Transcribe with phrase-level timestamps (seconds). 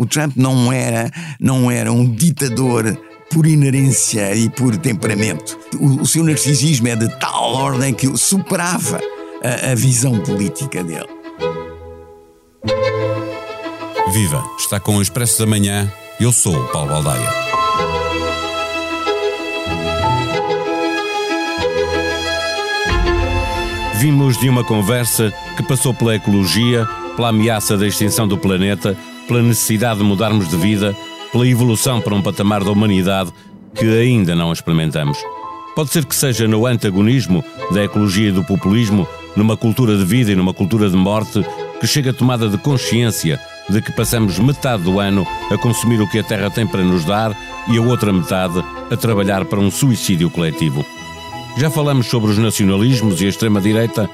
[0.00, 2.96] O Trump não era, não era um ditador
[3.32, 5.58] por inerência e por temperamento.
[5.76, 9.00] O, o seu narcisismo é de tal ordem que superava
[9.42, 11.08] a, a visão política dele.
[14.12, 14.44] Viva!
[14.56, 15.92] Está com o Expresso da Manhã.
[16.20, 17.28] Eu sou o Paulo Baldaia.
[23.96, 26.86] Vimos de uma conversa que passou pela ecologia,
[27.16, 28.96] pela ameaça da extinção do planeta,
[29.28, 30.96] pela necessidade de mudarmos de vida,
[31.30, 33.30] pela evolução para um patamar da humanidade
[33.74, 35.18] que ainda não experimentamos.
[35.76, 40.32] Pode ser que seja no antagonismo da ecologia e do populismo, numa cultura de vida
[40.32, 41.44] e numa cultura de morte,
[41.78, 43.38] que chega a tomada de consciência
[43.68, 47.04] de que passamos metade do ano a consumir o que a Terra tem para nos
[47.04, 47.36] dar
[47.68, 50.84] e a outra metade a trabalhar para um suicídio coletivo.
[51.56, 54.08] Já falamos sobre os nacionalismos e a extrema-direita,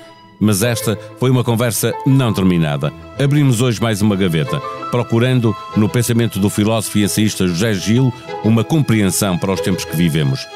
[0.45, 2.93] mas esta foi uma conversa não terminada.
[3.19, 8.13] Abrimos hoje mais uma gaveta, procurando, no pensamento do filósofo e ensaísta José Gil,
[8.45, 10.47] uma compreensão para os tempos que vivemos.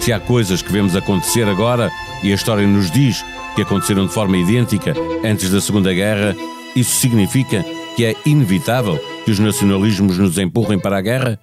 [0.00, 1.90] Se há coisas que vemos acontecer agora,
[2.22, 3.22] e a história nos diz
[3.54, 6.34] que aconteceram de forma idêntica antes da Segunda Guerra,
[6.74, 7.64] isso significa
[7.96, 11.38] que é inevitável que os nacionalismos nos empurrem para a guerra?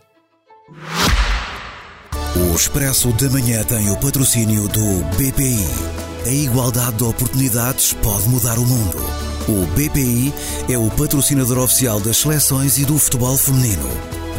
[2.35, 6.10] O Expresso da Manhã tem o patrocínio do BPI.
[6.23, 8.97] A igualdade de oportunidades pode mudar o mundo.
[9.49, 10.31] O BPI
[10.69, 13.89] é o patrocinador oficial das seleções e do futebol feminino.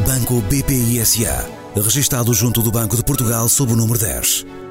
[0.07, 1.45] Banco BPI SA.
[1.75, 4.62] Registado junto do Banco de Portugal sob o número 10.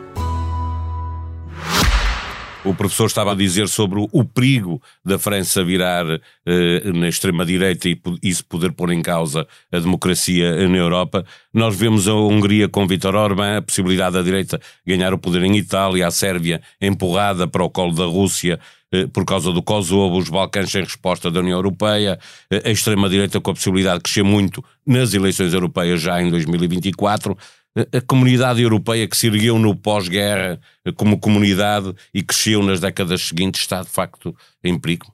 [2.63, 6.05] O professor estava a dizer sobre o perigo da França virar
[6.45, 11.25] eh, na extrema-direita e isso poder pôr em causa a democracia na Europa.
[11.51, 15.57] Nós vemos a Hungria com Vítor Orbán, a possibilidade da direita ganhar o poder em
[15.57, 18.59] Itália, a Sérvia empurrada para o colo da Rússia
[18.91, 22.19] eh, por causa do Kosovo, os Balcãs sem resposta da União Europeia,
[22.51, 27.35] eh, a extrema-direita com a possibilidade de crescer muito nas eleições europeias já em 2024
[27.75, 30.59] a comunidade europeia que se ergueu no pós-guerra
[30.95, 35.13] como comunidade e cresceu nas décadas seguintes está de facto em perigo?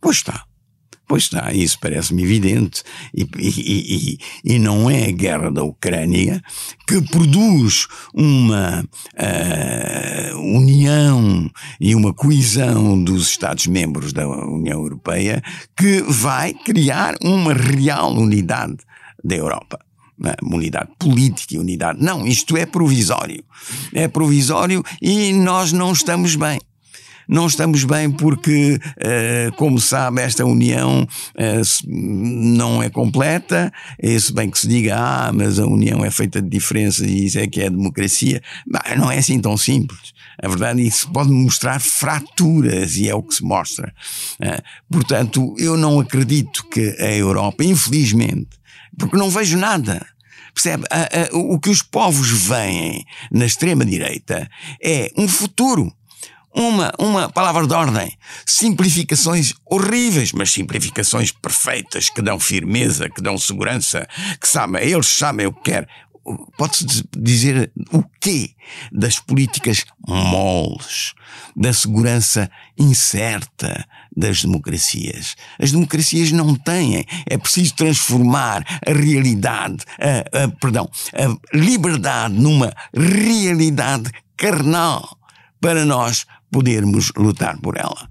[0.00, 0.44] Pois está.
[1.08, 2.82] Pois está, isso parece-me evidente.
[3.14, 6.42] E, e, e, e, não é a guerra da Ucrânia
[6.84, 11.48] que produz uma uh, união
[11.80, 15.40] e uma coesão dos Estados-membros da União Europeia
[15.76, 18.78] que vai criar uma real unidade
[19.22, 19.85] da Europa
[20.18, 22.02] uma unidade política e unidade.
[22.02, 23.44] Não, isto é provisório.
[23.92, 26.60] É provisório e nós não estamos bem.
[27.28, 31.06] Não estamos bem porque, eh, como sabe, esta união
[31.36, 33.72] eh, não é completa.
[34.20, 37.38] Se bem que se diga, ah, mas a união é feita de diferenças e isso
[37.38, 38.40] é que é democracia.
[38.96, 40.14] não é assim tão simples.
[40.40, 43.92] A verdade, isso pode mostrar fraturas e é o que se mostra.
[44.40, 48.50] Eh, portanto, eu não acredito que a Europa, infelizmente,
[48.96, 50.06] porque não vejo nada.
[50.54, 50.84] Percebe?
[51.32, 54.48] o que os povos veem na extrema-direita
[54.82, 55.92] é um futuro.
[56.56, 58.16] Uma, uma palavra de ordem.
[58.46, 64.08] Simplificações horríveis, mas simplificações perfeitas, que dão firmeza, que dão segurança,
[64.40, 65.88] que sabem, eles sabem o que querem
[66.56, 68.50] pode-se dizer o quê
[68.90, 71.14] das políticas moles,
[71.54, 73.86] da segurança incerta
[74.16, 75.36] das democracias.
[75.60, 77.04] As democracias não têm.
[77.26, 85.16] É preciso transformar a realidade, a, a, perdão, a liberdade numa realidade carnal
[85.60, 88.08] para nós podermos lutar por ela.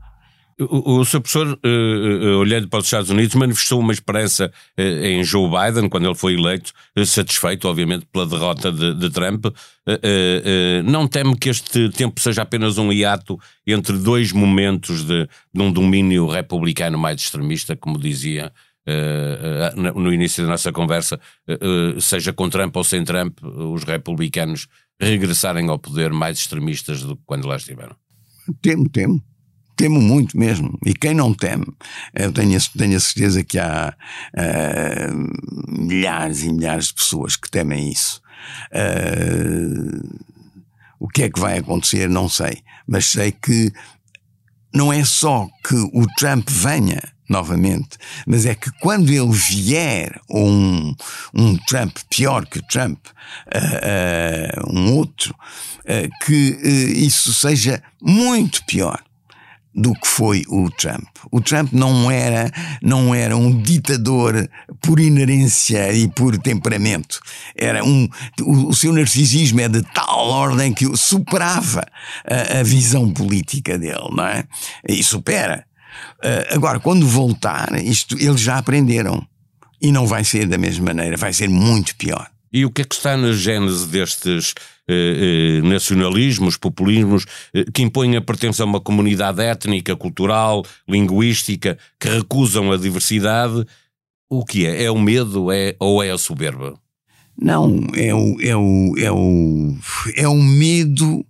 [0.57, 4.81] O, o seu professor, uh, uh, olhando para os Estados Unidos, manifestou uma esperança uh,
[4.81, 6.72] em Joe Biden, quando ele foi eleito,
[7.06, 9.47] satisfeito, obviamente, pela derrota de, de Trump.
[10.85, 13.38] não teme que este tempo seja apenas um hiato
[13.68, 18.53] entre dois momentos de, de um domínio republicano mais extremista, como dizia
[19.75, 21.19] no início da nossa conversa,
[22.00, 24.68] seja com Trump ou sem Trump, os republicanos
[25.01, 27.95] regressarem ao poder mais extremistas do que quando lá estiveram?
[28.61, 29.22] Temo, temo.
[29.75, 30.78] Temo muito mesmo.
[30.85, 31.66] E quem não teme?
[32.13, 33.94] Eu tenho, tenho a certeza que há
[34.33, 38.21] uh, milhares e milhares de pessoas que temem isso.
[38.71, 40.25] Uh,
[41.00, 42.09] o que é que vai acontecer?
[42.09, 42.63] Não sei.
[42.88, 43.71] Mas sei que
[44.74, 50.95] não é só que o Trump venha novamente, mas é que quando ele vier, um,
[51.33, 53.00] um Trump pior que o Trump,
[53.48, 59.01] uh, uh, um outro, uh, que isso seja muito pior
[59.75, 61.06] do que foi o Trump.
[61.30, 62.50] O Trump não era,
[62.81, 64.50] não era um ditador
[64.81, 67.19] por inerência e por temperamento.
[67.57, 68.07] Era um,
[68.42, 71.86] o, o seu narcisismo é de tal ordem que superava
[72.25, 74.45] a, a visão política dele, não é?
[74.88, 75.66] E supera.
[76.24, 79.25] Uh, agora, quando voltar, isto eles já aprenderam.
[79.81, 82.30] e não vai ser da mesma maneira, vai ser muito pior.
[82.56, 84.53] E o que é que está na gênese destes
[84.88, 91.77] eh, eh, nacionalismos, populismos, eh, que impõem a pertença a uma comunidade étnica, cultural, linguística,
[92.00, 93.65] que recusam a diversidade?
[94.30, 94.83] O que é?
[94.83, 96.75] É o medo é, ou é a soberba?
[97.38, 99.77] Não, é o, é o, é o,
[100.15, 101.25] é o medo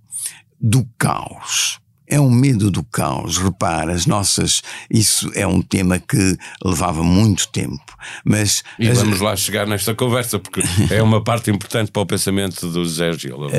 [0.62, 3.38] do caos é um medo do caos.
[3.38, 4.62] Repara, as nossas.
[4.90, 7.98] Isso é um tema que levava muito tempo.
[8.24, 8.64] Mas.
[8.80, 9.00] E as...
[9.00, 10.62] vamos lá chegar nesta conversa, porque
[10.92, 13.38] é uma parte importante para o pensamento do Zé Gil.
[13.38, 13.52] Uh,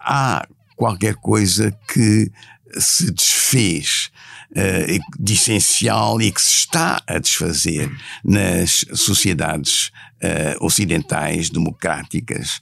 [0.00, 0.46] há
[0.76, 2.30] qualquer coisa que
[2.78, 4.10] se desfez
[4.56, 7.90] uh, de essencial e que se está a desfazer
[8.24, 9.92] nas sociedades
[10.22, 12.56] uh, ocidentais, democráticas.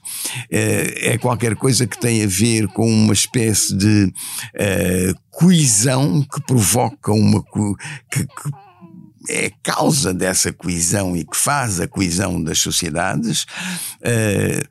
[0.51, 4.13] Uh, é qualquer coisa que tem a ver com uma espécie de
[5.31, 7.43] coesão que provoca uma.
[8.11, 8.65] que, que
[9.27, 13.43] é causa dessa coesão e que faz a coesão das sociedades
[14.01, 14.67] uh,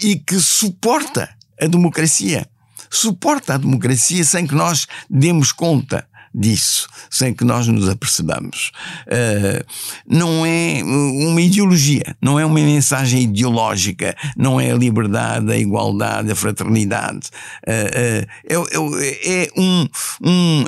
[0.00, 1.28] e que suporta
[1.60, 2.46] a democracia
[2.90, 8.72] suporta a democracia sem que nós demos conta disso, sem que nós nos apercebamos.
[9.06, 9.64] Uh,
[10.06, 16.30] não é uma ideologia, não é uma mensagem ideológica, não é a liberdade, a igualdade,
[16.30, 17.30] a fraternidade.
[17.66, 19.88] Uh, uh, é, é, um,
[20.22, 20.64] um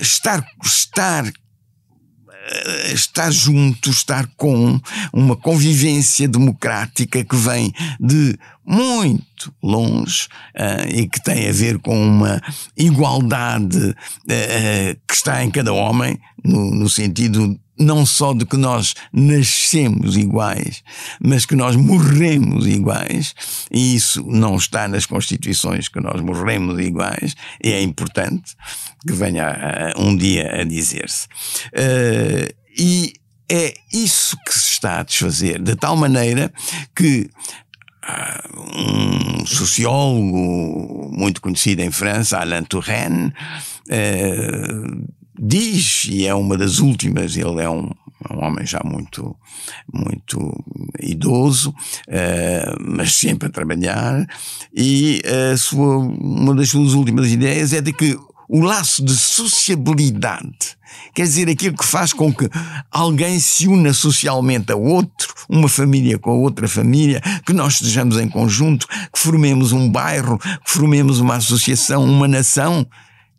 [0.00, 1.24] estar, estar
[2.92, 4.80] estar junto, estar com
[5.12, 10.26] uma convivência democrática que vem de muito longe
[10.56, 12.40] uh, e que tem a ver com uma
[12.76, 18.94] igualdade uh, que está em cada homem, no, no sentido não só de que nós
[19.12, 20.82] nascemos iguais,
[21.20, 23.34] mas que nós morremos iguais,
[23.70, 28.54] e isso não está nas constituições que nós morremos iguais, e é importante
[29.06, 31.26] que venha um dia a dizer-se.
[31.68, 33.12] Uh, e
[33.50, 36.52] é isso que se está a desfazer, de tal maneira
[36.94, 37.30] que
[38.02, 43.32] uh, um sociólogo muito conhecido em França, Alain Touraine,
[43.88, 45.06] uh,
[45.38, 47.90] diz, e é uma das últimas, ele é um,
[48.30, 49.36] um homem já muito,
[49.92, 50.64] muito
[51.00, 54.26] idoso, uh, mas sempre a trabalhar,
[54.74, 55.22] e
[55.52, 58.18] a sua, uma das suas últimas ideias é de que
[58.48, 60.76] o laço de sociabilidade,
[61.14, 62.48] quer dizer, aquilo que faz com que
[62.90, 68.18] alguém se una socialmente a outro, uma família com a outra família, que nós estejamos
[68.18, 72.86] em conjunto, que formemos um bairro, que formemos uma associação, uma nação,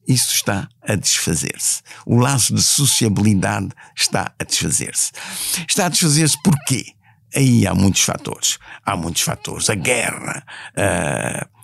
[0.07, 1.81] isso está a desfazer-se.
[2.05, 5.11] O laço de sociabilidade está a desfazer-se.
[5.67, 6.93] Está a desfazer-se porquê?
[7.35, 8.57] Aí há muitos fatores.
[8.85, 9.69] Há muitos fatores.
[9.69, 10.43] A guerra,
[10.77, 11.57] uh,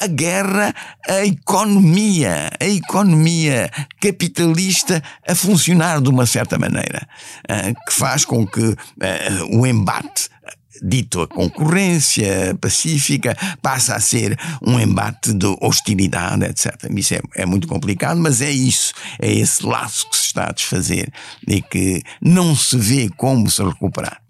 [0.00, 0.74] a guerra,
[1.06, 3.70] a economia, a economia
[4.00, 7.06] capitalista a funcionar de uma certa maneira,
[7.44, 8.76] uh, que faz com que uh,
[9.52, 10.30] o embate
[10.82, 16.74] dito a concorrência pacífica, passa a ser um embate de hostilidade, etc.
[16.96, 20.52] Isso é, é, muito complicado, mas é isso, é esse laço que se está a
[20.52, 21.12] desfazer
[21.46, 24.20] e que não se vê como se recuperar.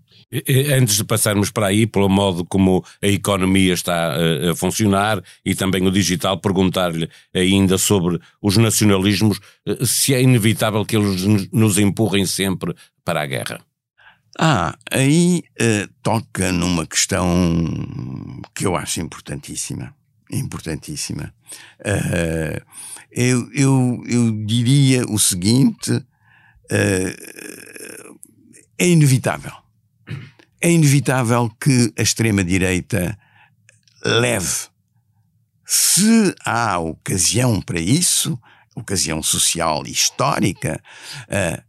[0.73, 5.57] Antes de passarmos para aí, pelo modo como a economia está a, a funcionar e
[5.57, 11.79] também o digital, perguntar-lhe ainda sobre os nacionalismos, eh, se é inevitável que eles nos
[11.79, 13.61] empurrem sempre para a guerra.
[14.39, 19.95] Ah, aí uh, toca numa questão que eu acho importantíssima.
[20.31, 21.35] Importantíssima.
[21.81, 22.65] Uh,
[23.11, 26.05] eu, eu, eu diria o seguinte: uh,
[28.79, 29.53] é inevitável.
[30.61, 33.19] É inevitável que a extrema-direita
[34.05, 34.69] leve,
[35.67, 38.39] se há ocasião para isso,
[38.77, 40.83] ocasião social e histórica,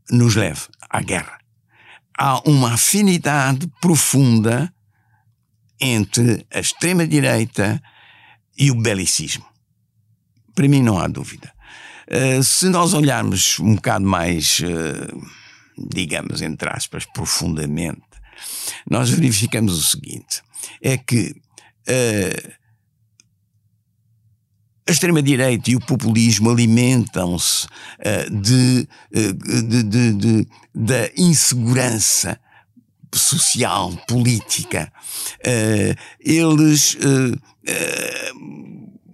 [0.10, 1.41] nos leve à guerra
[2.18, 4.74] há uma afinidade profunda
[5.80, 7.82] entre a extrema-direita
[8.58, 9.46] e o belicismo.
[10.54, 11.52] Para mim não há dúvida.
[12.08, 15.28] Uh, se nós olharmos um bocado mais, uh,
[15.78, 18.02] digamos, entre aspas, profundamente,
[18.90, 20.42] nós verificamos o seguinte:
[20.82, 22.52] é que uh,
[24.92, 27.66] a extrema-direita e o populismo alimentam-se
[28.30, 32.40] de, uh, de, de, de, da insegurança
[33.14, 34.92] social, política.
[35.40, 36.98] Uh, eles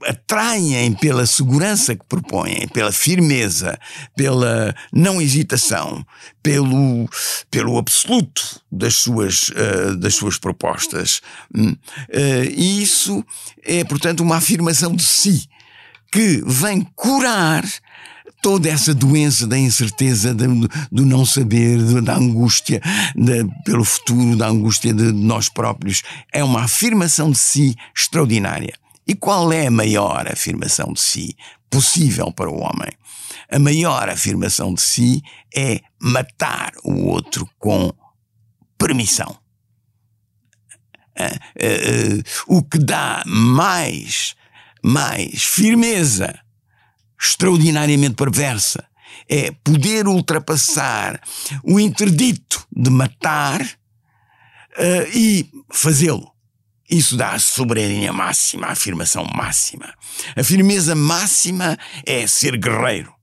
[0.06, 3.78] atraem pela segurança que propõem, pela firmeza,
[4.16, 6.06] pela não hesitação,
[6.42, 7.10] pelo,
[7.50, 11.22] pelo absoluto das suas, uh, das suas propostas.
[11.54, 11.78] Uh,
[12.56, 13.24] e isso
[13.64, 15.48] é, portanto, uma afirmação de si
[16.12, 17.64] que vem curar
[18.42, 22.82] toda essa doença da incerteza, do, do não saber, da angústia
[23.16, 28.74] de, pelo futuro, da angústia de nós próprios, é uma afirmação de si extraordinária.
[29.08, 31.36] E qual é a maior afirmação de si
[31.70, 32.92] possível para o homem?
[33.50, 35.22] A maior afirmação de si
[35.56, 37.92] é matar o outro com
[38.78, 39.38] permissão.
[41.20, 44.36] Uh, uh, uh, o que dá mais,
[44.88, 46.40] mais firmeza
[47.20, 48.88] extraordinariamente perversa
[49.30, 51.20] é poder ultrapassar
[51.64, 53.62] o interdito de matar
[55.14, 56.32] e fazê-lo.
[56.90, 59.94] Isso dá a soberania máxima, a afirmação máxima.
[60.36, 63.14] A firmeza máxima é ser guerreiro,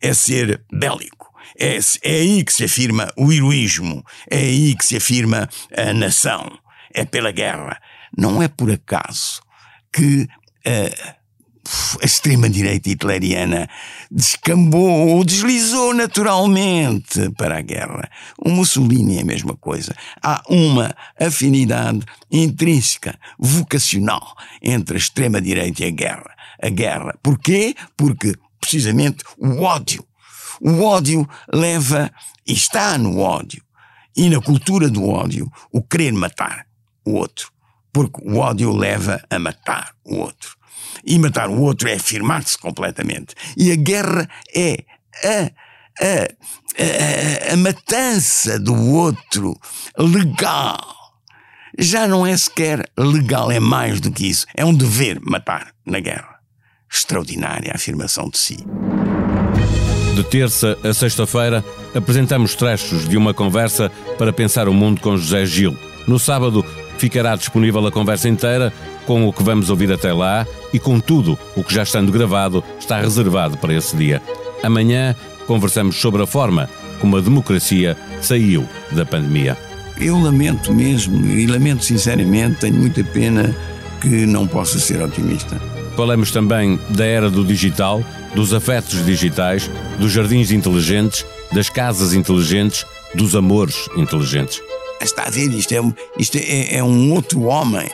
[0.00, 1.26] é ser bélico.
[1.58, 6.58] É, é aí que se afirma o heroísmo, é aí que se afirma a nação,
[6.92, 7.80] é pela guerra.
[8.16, 9.40] Não é por acaso
[9.92, 10.28] que uh,
[10.66, 13.68] a extrema-direita hitleriana
[14.10, 18.08] descambou ou deslizou naturalmente para a guerra.
[18.38, 19.94] O Mussolini é a mesma coisa.
[20.22, 26.36] Há uma afinidade intrínseca, vocacional, entre a extrema-direita e a guerra.
[26.62, 27.18] A guerra.
[27.22, 27.74] Porquê?
[27.96, 30.06] Porque, precisamente, o ódio.
[30.60, 32.10] O ódio leva,
[32.46, 33.62] e está no ódio,
[34.16, 36.66] e na cultura do ódio, o querer matar
[37.04, 37.52] o outro.
[37.92, 40.55] Porque o ódio leva a matar o outro.
[41.06, 43.34] E matar o outro é afirmar-se completamente.
[43.56, 44.84] E a guerra é
[45.24, 45.50] a,
[46.04, 49.56] a, a, a matança do outro
[49.96, 50.96] legal.
[51.78, 54.46] Já não é sequer legal, é mais do que isso.
[54.54, 56.36] É um dever matar na guerra.
[56.90, 58.56] Extraordinária afirmação de si.
[60.14, 61.62] De terça a sexta-feira,
[61.94, 65.76] apresentamos trechos de uma conversa para pensar o mundo com José Gil.
[66.06, 66.64] No sábado,
[66.96, 68.72] ficará disponível a conversa inteira
[69.06, 72.62] com o que vamos ouvir até lá e com tudo o que já estando gravado
[72.78, 74.20] está reservado para esse dia.
[74.62, 75.14] Amanhã
[75.46, 76.68] conversamos sobre a forma
[77.00, 79.56] como a democracia saiu da pandemia.
[79.98, 83.54] Eu lamento mesmo e lamento sinceramente, tenho muita pena
[84.00, 85.60] que não possa ser otimista.
[85.96, 92.84] Falamos também da era do digital, dos afetos digitais, dos jardins inteligentes, das casas inteligentes,
[93.14, 94.60] dos amores inteligentes.
[95.00, 95.80] Está a ver, isto é,
[96.18, 97.88] isto é, é um outro homem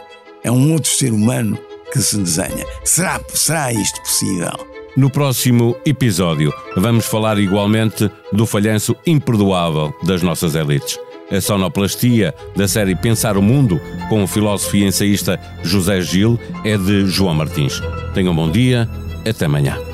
[0.44, 1.58] é um outro ser humano
[1.92, 2.66] que se desenha.
[2.84, 4.72] Será, será isto possível?
[4.96, 10.98] No próximo episódio, vamos falar igualmente do falhanço imperdoável das nossas elites.
[11.30, 13.80] A sonoplastia da série Pensar o Mundo,
[14.10, 17.80] com o filósofo e ensaísta José Gil, é de João Martins.
[18.12, 18.86] Tenham um bom dia,
[19.26, 19.91] até amanhã.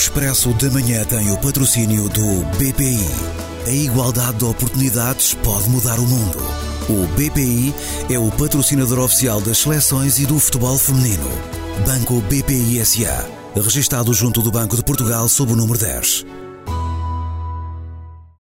[0.00, 3.06] Expresso da Manhã tem o patrocínio do BPI.
[3.66, 6.38] A igualdade de oportunidades pode mudar o mundo.
[6.88, 7.74] O BPI
[8.08, 11.28] é o patrocinador oficial das seleções e do futebol feminino.
[11.86, 13.28] Banco BPI SA.
[13.54, 16.24] Registado junto do Banco de Portugal sob o número 10.